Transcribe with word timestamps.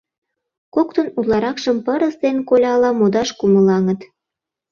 Коктын 0.75 1.07
утларакшым 1.19 1.77
пырыс 1.85 2.15
ден 2.23 2.37
коляла 2.49 2.89
модаш 2.99 3.29
кумылаҥыт. 3.39 4.01